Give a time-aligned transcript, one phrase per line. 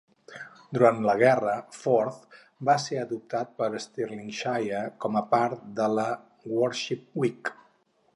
[0.75, 1.51] Durant la guerra,
[1.81, 6.07] "Forth" va ser adoptat per Stirlingshire com a part de la
[6.55, 7.53] "Warship Week".